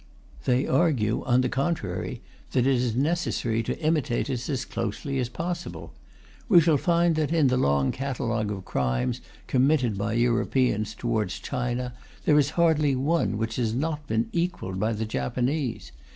[0.45, 5.29] They argue, on the contrary, that it is necessary to imitate us as closely as
[5.29, 5.93] possible.
[6.49, 11.93] We shall find that, in the long catalogue of crimes committed by Europeans towards China,
[12.25, 15.91] there is hardly one which has not been equalled by the Japanese.